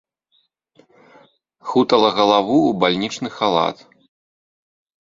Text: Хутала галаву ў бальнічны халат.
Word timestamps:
Хутала 1.73 2.09
галаву 2.19 2.57
ў 2.69 2.71
бальнічны 2.87 3.29
халат. 3.39 3.77